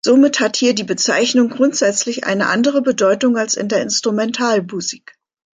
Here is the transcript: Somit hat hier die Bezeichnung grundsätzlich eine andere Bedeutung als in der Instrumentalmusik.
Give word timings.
Somit 0.03 0.39
hat 0.39 0.57
hier 0.57 0.73
die 0.73 0.83
Bezeichnung 0.83 1.49
grundsätzlich 1.49 2.23
eine 2.23 2.47
andere 2.47 2.81
Bedeutung 2.81 3.37
als 3.37 3.53
in 3.53 3.67
der 3.67 3.83
Instrumentalmusik. 3.83 5.13